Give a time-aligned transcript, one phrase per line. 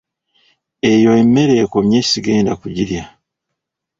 [0.91, 3.03] Eyo emmere ekonye sigenda kugirya.